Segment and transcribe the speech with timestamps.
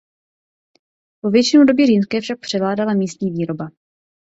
[1.21, 3.69] Po většinu doby římské však převládala místní výroba.